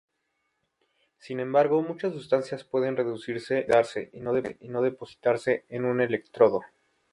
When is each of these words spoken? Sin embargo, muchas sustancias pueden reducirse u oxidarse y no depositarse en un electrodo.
Sin 1.19 1.39
embargo, 1.39 1.83
muchas 1.83 2.13
sustancias 2.13 2.63
pueden 2.65 2.97
reducirse 2.97 3.55
u 3.55 3.59
oxidarse 3.59 4.09
y 4.59 4.67
no 4.71 4.81
depositarse 4.81 5.65
en 5.69 5.85
un 5.85 6.01
electrodo. 6.01 6.61